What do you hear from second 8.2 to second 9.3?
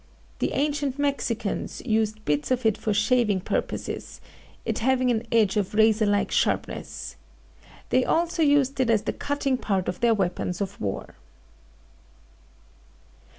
used it as the